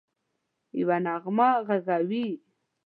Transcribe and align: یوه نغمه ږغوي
یوه 0.79 0.97
نغمه 1.05 1.49
ږغوي 1.67 2.27